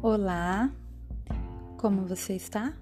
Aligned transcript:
Olá, 0.00 0.72
como 1.76 2.06
você 2.06 2.34
está? 2.34 2.72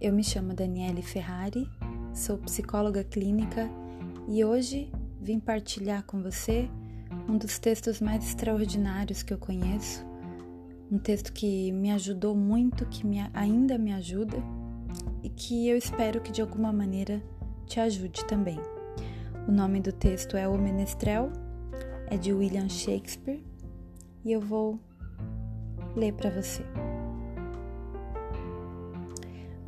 Eu 0.00 0.12
me 0.12 0.22
chamo 0.22 0.54
Daniele 0.54 1.02
Ferrari, 1.02 1.68
sou 2.14 2.38
psicóloga 2.38 3.02
clínica 3.02 3.68
e 4.28 4.44
hoje 4.44 4.92
vim 5.20 5.40
partilhar 5.40 6.04
com 6.04 6.22
você 6.22 6.70
um 7.28 7.36
dos 7.36 7.58
textos 7.58 8.00
mais 8.00 8.24
extraordinários 8.24 9.24
que 9.24 9.34
eu 9.34 9.38
conheço, 9.38 10.06
um 10.88 10.98
texto 10.98 11.32
que 11.32 11.72
me 11.72 11.90
ajudou 11.90 12.36
muito, 12.36 12.86
que 12.86 13.04
me, 13.04 13.18
ainda 13.34 13.76
me 13.76 13.92
ajuda 13.92 14.36
e 15.20 15.28
que 15.28 15.68
eu 15.68 15.76
espero 15.76 16.20
que 16.20 16.30
de 16.30 16.40
alguma 16.40 16.72
maneira 16.72 17.20
te 17.66 17.80
ajude 17.80 18.24
também. 18.26 18.60
O 19.48 19.50
nome 19.50 19.80
do 19.80 19.90
texto 19.90 20.36
é 20.36 20.46
O 20.46 20.56
Menestrel, 20.56 21.32
é 22.06 22.16
de 22.16 22.32
William 22.32 22.68
Shakespeare 22.68 23.42
e 24.24 24.30
eu 24.30 24.40
vou 24.40 24.78
ler 25.96 26.12
para 26.12 26.30
você. 26.30 26.64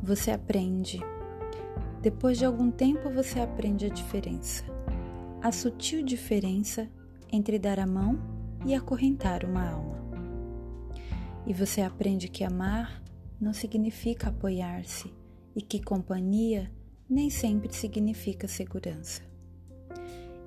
Você 0.01 0.31
aprende. 0.31 0.99
Depois 2.01 2.37
de 2.37 2.45
algum 2.45 2.69
tempo, 2.69 3.09
você 3.09 3.39
aprende 3.39 3.85
a 3.85 3.89
diferença. 3.89 4.63
A 5.41 5.51
sutil 5.51 6.03
diferença 6.03 6.89
entre 7.31 7.57
dar 7.57 7.79
a 7.79 7.87
mão 7.87 8.19
e 8.65 8.73
acorrentar 8.73 9.45
uma 9.45 9.69
alma. 9.69 9.95
E 11.45 11.53
você 11.53 11.81
aprende 11.81 12.27
que 12.27 12.43
amar 12.43 13.03
não 13.39 13.53
significa 13.53 14.29
apoiar-se 14.29 15.13
e 15.55 15.61
que 15.61 15.81
companhia 15.81 16.71
nem 17.09 17.29
sempre 17.29 17.73
significa 17.73 18.47
segurança 18.47 19.21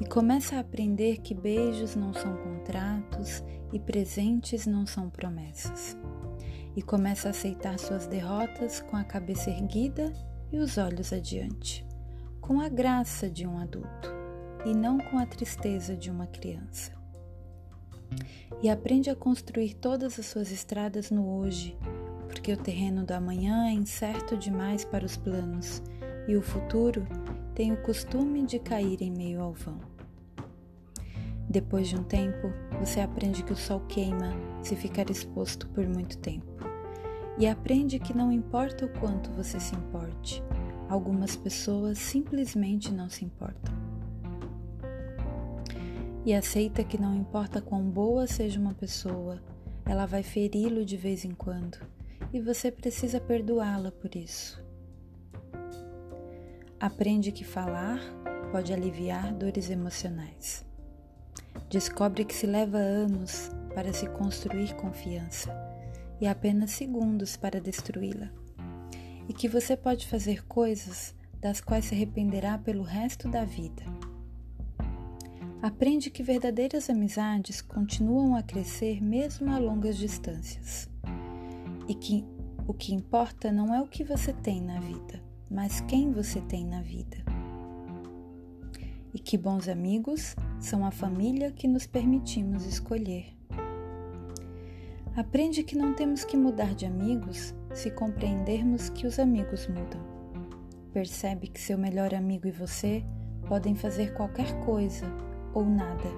e 0.00 0.06
começa 0.06 0.56
a 0.56 0.60
aprender 0.60 1.18
que 1.18 1.34
beijos 1.34 1.96
não 1.96 2.12
são 2.12 2.36
contratos 2.36 3.42
e 3.72 3.78
presentes 3.78 4.66
não 4.66 4.86
são 4.86 5.10
promessas. 5.10 5.96
E 6.76 6.82
começa 6.82 7.28
a 7.28 7.30
aceitar 7.30 7.78
suas 7.78 8.06
derrotas 8.06 8.80
com 8.80 8.96
a 8.96 9.04
cabeça 9.04 9.50
erguida 9.50 10.12
e 10.52 10.58
os 10.58 10.78
olhos 10.78 11.12
adiante, 11.12 11.84
com 12.40 12.60
a 12.60 12.68
graça 12.68 13.28
de 13.28 13.46
um 13.46 13.58
adulto 13.58 14.10
e 14.64 14.74
não 14.74 14.98
com 14.98 15.18
a 15.18 15.26
tristeza 15.26 15.96
de 15.96 16.10
uma 16.10 16.26
criança. 16.26 16.92
E 18.62 18.70
aprende 18.70 19.10
a 19.10 19.14
construir 19.14 19.74
todas 19.74 20.18
as 20.18 20.26
suas 20.26 20.50
estradas 20.50 21.10
no 21.10 21.38
hoje, 21.38 21.76
porque 22.28 22.52
o 22.52 22.56
terreno 22.56 23.04
do 23.04 23.12
amanhã 23.12 23.66
é 23.66 23.72
incerto 23.72 24.36
demais 24.36 24.84
para 24.84 25.04
os 25.04 25.16
planos 25.16 25.82
e 26.26 26.36
o 26.36 26.42
futuro 26.42 27.06
tem 27.54 27.72
o 27.72 27.82
costume 27.82 28.44
de 28.44 28.58
cair 28.58 29.02
em 29.02 29.10
meio 29.10 29.40
ao 29.40 29.52
vão. 29.52 29.97
Depois 31.50 31.88
de 31.88 31.96
um 31.96 32.02
tempo, 32.02 32.52
você 32.78 33.00
aprende 33.00 33.42
que 33.42 33.54
o 33.54 33.56
sol 33.56 33.80
queima 33.88 34.34
se 34.62 34.76
ficar 34.76 35.08
exposto 35.08 35.66
por 35.68 35.88
muito 35.88 36.18
tempo. 36.18 36.46
E 37.38 37.46
aprende 37.46 37.98
que 37.98 38.14
não 38.14 38.30
importa 38.30 38.84
o 38.84 39.00
quanto 39.00 39.30
você 39.30 39.58
se 39.58 39.74
importe, 39.74 40.42
algumas 40.90 41.36
pessoas 41.36 41.96
simplesmente 41.96 42.92
não 42.92 43.08
se 43.08 43.24
importam. 43.24 43.74
E 46.26 46.34
aceita 46.34 46.84
que 46.84 47.00
não 47.00 47.16
importa 47.16 47.62
quão 47.62 47.82
boa 47.82 48.26
seja 48.26 48.60
uma 48.60 48.74
pessoa, 48.74 49.40
ela 49.86 50.04
vai 50.04 50.22
feri-lo 50.22 50.84
de 50.84 50.98
vez 50.98 51.24
em 51.24 51.30
quando, 51.30 51.78
e 52.30 52.40
você 52.42 52.70
precisa 52.70 53.18
perdoá-la 53.18 53.90
por 53.90 54.14
isso. 54.14 54.62
Aprende 56.78 57.32
que 57.32 57.44
falar 57.44 57.98
pode 58.52 58.70
aliviar 58.70 59.32
dores 59.32 59.70
emocionais. 59.70 60.67
Descobre 61.70 62.24
que 62.24 62.34
se 62.34 62.46
leva 62.46 62.78
anos 62.78 63.50
para 63.74 63.92
se 63.92 64.08
construir 64.08 64.74
confiança 64.76 65.54
e 66.18 66.26
apenas 66.26 66.70
segundos 66.70 67.36
para 67.36 67.60
destruí-la. 67.60 68.30
E 69.28 69.34
que 69.34 69.46
você 69.46 69.76
pode 69.76 70.06
fazer 70.06 70.46
coisas 70.46 71.14
das 71.38 71.60
quais 71.60 71.84
se 71.84 71.94
arrependerá 71.94 72.56
pelo 72.56 72.82
resto 72.82 73.28
da 73.28 73.44
vida. 73.44 73.82
Aprende 75.60 76.08
que 76.08 76.22
verdadeiras 76.22 76.88
amizades 76.88 77.60
continuam 77.60 78.34
a 78.34 78.42
crescer 78.42 79.02
mesmo 79.02 79.52
a 79.52 79.58
longas 79.58 79.98
distâncias. 79.98 80.88
E 81.86 81.94
que 81.94 82.24
o 82.66 82.72
que 82.72 82.94
importa 82.94 83.52
não 83.52 83.74
é 83.74 83.82
o 83.82 83.86
que 83.88 84.02
você 84.02 84.32
tem 84.32 84.62
na 84.62 84.80
vida, 84.80 85.22
mas 85.50 85.82
quem 85.82 86.12
você 86.12 86.40
tem 86.40 86.64
na 86.64 86.80
vida 86.80 87.37
e 89.18 89.20
que 89.20 89.36
bons 89.36 89.68
amigos 89.68 90.36
são 90.60 90.86
a 90.86 90.92
família 90.92 91.50
que 91.50 91.66
nos 91.66 91.88
permitimos 91.88 92.64
escolher. 92.64 93.36
Aprende 95.16 95.64
que 95.64 95.76
não 95.76 95.92
temos 95.92 96.24
que 96.24 96.36
mudar 96.36 96.72
de 96.72 96.86
amigos 96.86 97.52
se 97.74 97.90
compreendermos 97.90 98.88
que 98.88 99.08
os 99.08 99.18
amigos 99.18 99.66
mudam. 99.66 100.00
Percebe 100.92 101.48
que 101.48 101.60
seu 101.60 101.76
melhor 101.76 102.14
amigo 102.14 102.46
e 102.46 102.52
você 102.52 103.04
podem 103.48 103.74
fazer 103.74 104.14
qualquer 104.14 104.54
coisa 104.64 105.06
ou 105.52 105.64
nada 105.64 106.08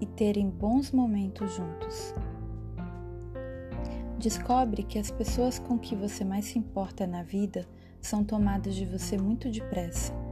e 0.00 0.06
terem 0.06 0.50
bons 0.50 0.90
momentos 0.90 1.54
juntos. 1.54 2.12
Descobre 4.18 4.82
que 4.82 4.98
as 4.98 5.12
pessoas 5.12 5.60
com 5.60 5.78
que 5.78 5.94
você 5.94 6.24
mais 6.24 6.46
se 6.46 6.58
importa 6.58 7.06
na 7.06 7.22
vida 7.22 7.64
são 8.00 8.24
tomadas 8.24 8.74
de 8.74 8.84
você 8.84 9.16
muito 9.16 9.48
depressa 9.48 10.25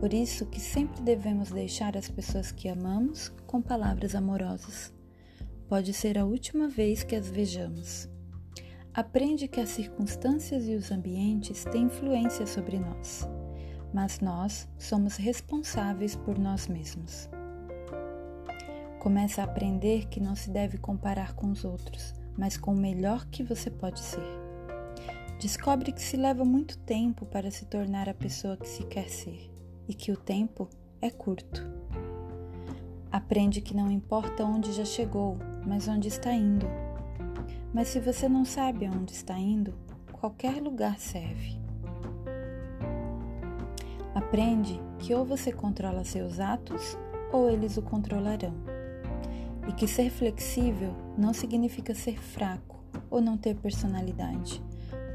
por 0.00 0.12
isso 0.12 0.46
que 0.46 0.60
sempre 0.60 1.02
devemos 1.02 1.50
deixar 1.50 1.96
as 1.96 2.08
pessoas 2.08 2.52
que 2.52 2.68
amamos 2.68 3.32
com 3.46 3.60
palavras 3.60 4.14
amorosas. 4.14 4.92
Pode 5.68 5.92
ser 5.92 6.16
a 6.16 6.24
última 6.24 6.68
vez 6.68 7.02
que 7.02 7.16
as 7.16 7.28
vejamos. 7.28 8.08
Aprende 8.94 9.48
que 9.48 9.60
as 9.60 9.70
circunstâncias 9.70 10.66
e 10.68 10.74
os 10.74 10.92
ambientes 10.92 11.64
têm 11.64 11.84
influência 11.84 12.46
sobre 12.46 12.78
nós, 12.78 13.28
mas 13.92 14.20
nós 14.20 14.68
somos 14.78 15.16
responsáveis 15.16 16.14
por 16.14 16.38
nós 16.38 16.68
mesmos. 16.68 17.28
Começa 19.00 19.40
a 19.40 19.44
aprender 19.44 20.06
que 20.06 20.20
não 20.20 20.36
se 20.36 20.50
deve 20.50 20.78
comparar 20.78 21.34
com 21.34 21.50
os 21.50 21.64
outros, 21.64 22.14
mas 22.36 22.56
com 22.56 22.72
o 22.72 22.78
melhor 22.78 23.26
que 23.26 23.42
você 23.42 23.68
pode 23.68 24.00
ser. 24.00 24.26
Descobre 25.40 25.92
que 25.92 26.02
se 26.02 26.16
leva 26.16 26.44
muito 26.44 26.78
tempo 26.78 27.26
para 27.26 27.50
se 27.50 27.64
tornar 27.66 28.08
a 28.08 28.14
pessoa 28.14 28.56
que 28.56 28.68
se 28.68 28.84
quer 28.84 29.08
ser 29.08 29.57
e 29.88 29.94
que 29.94 30.12
o 30.12 30.16
tempo 30.16 30.68
é 31.00 31.10
curto. 31.10 31.66
Aprende 33.10 33.62
que 33.62 33.74
não 33.74 33.90
importa 33.90 34.44
onde 34.44 34.72
já 34.72 34.84
chegou, 34.84 35.38
mas 35.66 35.88
onde 35.88 36.08
está 36.08 36.32
indo. 36.32 36.66
Mas 37.72 37.88
se 37.88 37.98
você 37.98 38.28
não 38.28 38.44
sabe 38.44 38.84
aonde 38.84 39.12
está 39.12 39.38
indo, 39.38 39.74
qualquer 40.12 40.60
lugar 40.60 40.98
serve. 40.98 41.58
Aprende 44.14 44.78
que 44.98 45.14
ou 45.14 45.24
você 45.24 45.50
controla 45.50 46.04
seus 46.04 46.38
atos 46.38 46.98
ou 47.32 47.48
eles 47.48 47.76
o 47.76 47.82
controlarão. 47.82 48.54
E 49.66 49.72
que 49.72 49.86
ser 49.86 50.10
flexível 50.10 50.94
não 51.16 51.32
significa 51.32 51.94
ser 51.94 52.18
fraco 52.18 52.82
ou 53.10 53.20
não 53.20 53.36
ter 53.36 53.54
personalidade, 53.54 54.62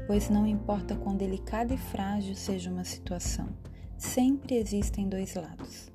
pois 0.06 0.30
não 0.30 0.46
importa 0.46 0.96
quão 0.96 1.16
delicada 1.16 1.74
e 1.74 1.76
frágil 1.76 2.34
seja 2.34 2.70
uma 2.70 2.84
situação 2.84 3.48
sempre 3.98 4.56
existem 4.56 5.08
dois 5.08 5.34
lados. 5.34 5.92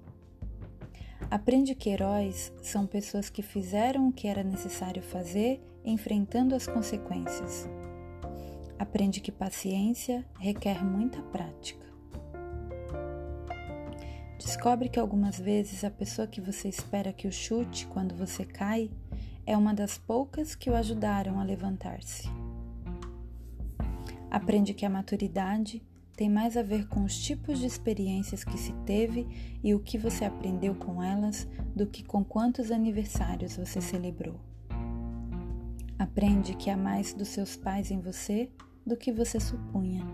Aprende 1.30 1.76
que 1.76 1.90
heróis 1.90 2.52
são 2.62 2.88
pessoas 2.88 3.30
que 3.30 3.44
fizeram 3.44 4.08
o 4.08 4.12
que 4.12 4.28
era 4.28 4.44
necessário 4.44 5.04
fazer, 5.04 5.62
enfrentando 5.86 6.56
as 6.56 6.66
consequências. 6.66 7.70
Aprende 8.80 9.22
que 9.22 9.32
paciência 9.32 10.26
requer 10.40 10.84
muita 10.84 11.22
prática. 11.22 11.86
Descobre 14.40 14.90
que 14.90 15.00
algumas 15.00 15.40
vezes 15.40 15.84
a 15.84 15.92
pessoa 15.92 16.28
que 16.28 16.42
você 16.42 16.68
espera 16.68 17.14
que 17.14 17.28
o 17.28 17.32
chute 17.32 17.86
quando 17.88 18.16
você 18.16 18.44
cai 18.44 18.90
é 19.46 19.56
uma 19.56 19.74
das 19.74 19.98
poucas 19.98 20.56
que 20.56 20.70
o 20.70 20.76
ajudaram 20.76 21.40
a 21.40 21.44
levantar-se. 21.44 22.28
Aprende 24.32 24.74
que 24.74 24.86
a 24.86 24.90
maturidade 24.90 25.84
tem 26.20 26.30
mais 26.30 26.58
a 26.58 26.62
ver 26.62 26.86
com 26.90 27.06
os 27.06 27.18
tipos 27.18 27.60
de 27.60 27.66
experiências 27.66 28.44
que 28.44 28.58
se 28.58 28.74
teve 28.86 29.26
e 29.64 29.74
o 29.74 29.80
que 29.80 29.98
você 29.98 30.26
aprendeu 30.26 30.76
com 30.76 31.02
elas 31.02 31.48
do 31.74 31.88
que 31.88 32.04
com 32.04 32.26
quantos 32.26 32.72
aniversários 32.72 33.56
você 33.56 33.80
celebrou. 33.80 34.38
Aprende 35.98 36.58
que 36.58 36.70
há 36.70 36.76
mais 36.76 37.14
dos 37.14 37.30
seus 37.30 37.56
pais 37.56 37.90
em 37.90 38.02
você 38.02 38.52
do 38.86 38.98
que 38.98 39.14
você 39.14 39.40
supunha. 39.40 40.06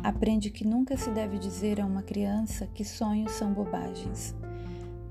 Aprende 0.00 0.48
que 0.48 0.64
nunca 0.64 0.96
se 0.96 1.10
deve 1.10 1.40
dizer 1.40 1.80
a 1.80 1.84
uma 1.84 2.04
criança 2.04 2.68
que 2.68 2.84
sonhos 2.84 3.32
são 3.32 3.52
bobagens. 3.52 4.32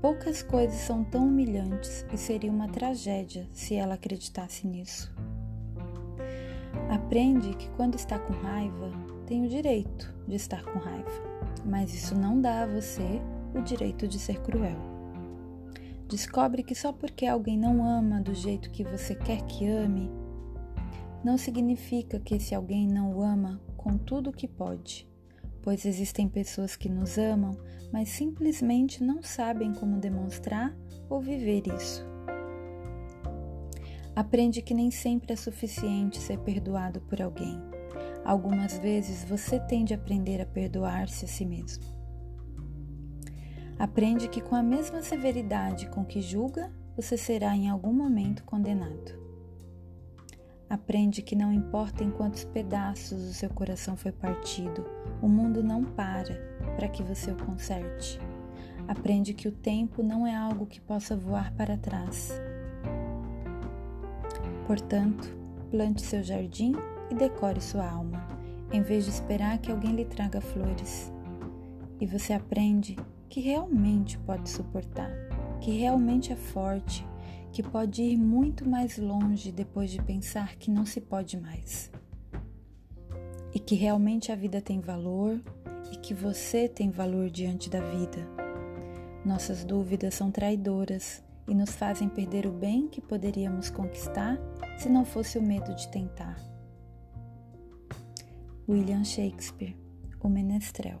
Poucas 0.00 0.42
coisas 0.42 0.78
são 0.78 1.04
tão 1.04 1.28
humilhantes 1.28 2.06
e 2.10 2.16
seria 2.16 2.50
uma 2.50 2.68
tragédia 2.68 3.46
se 3.52 3.74
ela 3.74 3.96
acreditasse 3.96 4.66
nisso. 4.66 5.14
Aprende 6.88 7.54
que 7.54 7.68
quando 7.72 7.96
está 7.96 8.18
com 8.18 8.32
raiva, 8.32 9.11
tem 9.32 9.46
o 9.46 9.48
direito 9.48 10.14
de 10.28 10.36
estar 10.36 10.62
com 10.62 10.78
raiva, 10.78 11.10
mas 11.64 11.94
isso 11.94 12.14
não 12.14 12.38
dá 12.38 12.64
a 12.64 12.66
você 12.66 13.18
o 13.54 13.62
direito 13.62 14.06
de 14.06 14.18
ser 14.18 14.42
cruel. 14.42 14.76
Descobre 16.06 16.62
que 16.62 16.74
só 16.74 16.92
porque 16.92 17.24
alguém 17.24 17.56
não 17.56 17.82
ama 17.82 18.20
do 18.20 18.34
jeito 18.34 18.70
que 18.70 18.84
você 18.84 19.14
quer 19.14 19.40
que 19.46 19.66
ame, 19.66 20.10
não 21.24 21.38
significa 21.38 22.20
que 22.20 22.34
esse 22.34 22.54
alguém 22.54 22.86
não 22.86 23.14
o 23.14 23.22
ama 23.22 23.58
com 23.74 23.96
tudo 23.96 24.28
o 24.28 24.32
que 24.34 24.46
pode, 24.46 25.08
pois 25.62 25.86
existem 25.86 26.28
pessoas 26.28 26.76
que 26.76 26.90
nos 26.90 27.16
amam, 27.16 27.56
mas 27.90 28.10
simplesmente 28.10 29.02
não 29.02 29.22
sabem 29.22 29.72
como 29.72 29.98
demonstrar 29.98 30.76
ou 31.08 31.22
viver 31.22 31.62
isso. 31.68 32.06
Aprende 34.14 34.60
que 34.60 34.74
nem 34.74 34.90
sempre 34.90 35.32
é 35.32 35.36
suficiente 35.36 36.18
ser 36.18 36.38
perdoado 36.40 37.00
por 37.00 37.22
alguém. 37.22 37.72
Algumas 38.24 38.78
vezes 38.78 39.24
você 39.24 39.58
tem 39.58 39.84
de 39.84 39.94
aprender 39.94 40.40
a 40.40 40.46
perdoar-se 40.46 41.24
a 41.24 41.28
si 41.28 41.44
mesmo. 41.44 41.84
Aprende 43.78 44.28
que 44.28 44.40
com 44.40 44.54
a 44.54 44.62
mesma 44.62 45.02
severidade 45.02 45.88
com 45.88 46.04
que 46.04 46.22
julga, 46.22 46.72
você 46.94 47.16
será 47.16 47.56
em 47.56 47.68
algum 47.68 47.92
momento 47.92 48.44
condenado. 48.44 49.20
Aprende 50.70 51.20
que 51.20 51.34
não 51.34 51.52
importa 51.52 52.04
em 52.04 52.10
quantos 52.10 52.44
pedaços 52.44 53.28
o 53.28 53.34
seu 53.34 53.50
coração 53.50 53.96
foi 53.96 54.12
partido, 54.12 54.86
o 55.20 55.28
mundo 55.28 55.62
não 55.62 55.84
para 55.84 56.34
para 56.76 56.88
que 56.88 57.02
você 57.02 57.32
o 57.32 57.36
conserte. 57.36 58.20
Aprende 58.86 59.34
que 59.34 59.48
o 59.48 59.52
tempo 59.52 60.02
não 60.02 60.26
é 60.26 60.34
algo 60.34 60.64
que 60.64 60.80
possa 60.80 61.16
voar 61.16 61.52
para 61.54 61.76
trás. 61.76 62.32
Portanto, 64.66 65.28
plante 65.70 66.02
seu 66.02 66.22
jardim 66.22 66.74
e 67.12 67.14
decore 67.14 67.60
sua 67.60 67.86
alma, 67.86 68.26
em 68.72 68.80
vez 68.80 69.04
de 69.04 69.10
esperar 69.10 69.58
que 69.58 69.70
alguém 69.70 69.94
lhe 69.94 70.04
traga 70.04 70.40
flores. 70.40 71.12
E 72.00 72.06
você 72.06 72.32
aprende 72.32 72.96
que 73.28 73.38
realmente 73.38 74.18
pode 74.18 74.48
suportar, 74.48 75.10
que 75.60 75.70
realmente 75.70 76.32
é 76.32 76.36
forte, 76.36 77.06
que 77.52 77.62
pode 77.62 78.02
ir 78.02 78.16
muito 78.16 78.66
mais 78.66 78.96
longe 78.96 79.52
depois 79.52 79.90
de 79.90 80.02
pensar 80.02 80.56
que 80.56 80.70
não 80.70 80.86
se 80.86 81.02
pode 81.02 81.38
mais. 81.38 81.90
E 83.54 83.58
que 83.58 83.74
realmente 83.74 84.32
a 84.32 84.34
vida 84.34 84.62
tem 84.62 84.80
valor 84.80 85.38
e 85.92 85.96
que 85.96 86.14
você 86.14 86.66
tem 86.66 86.90
valor 86.90 87.28
diante 87.28 87.68
da 87.68 87.80
vida. 87.80 88.26
Nossas 89.22 89.64
dúvidas 89.64 90.14
são 90.14 90.30
traidoras 90.30 91.22
e 91.46 91.54
nos 91.54 91.72
fazem 91.72 92.08
perder 92.08 92.46
o 92.46 92.52
bem 92.52 92.88
que 92.88 93.02
poderíamos 93.02 93.68
conquistar 93.68 94.38
se 94.78 94.88
não 94.88 95.04
fosse 95.04 95.36
o 95.36 95.42
medo 95.42 95.74
de 95.74 95.88
tentar. 95.88 96.51
William 98.68 99.04
Shakespeare, 99.04 99.76
O 100.20 100.28
Menestrel. 100.28 101.00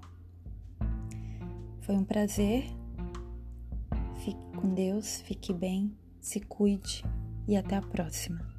Foi 1.82 1.94
um 1.94 2.04
prazer. 2.04 2.64
Fique 4.24 4.40
com 4.56 4.74
Deus, 4.74 5.20
fique 5.20 5.52
bem, 5.52 5.96
se 6.20 6.40
cuide 6.40 7.04
e 7.46 7.56
até 7.56 7.76
a 7.76 7.82
próxima. 7.82 8.51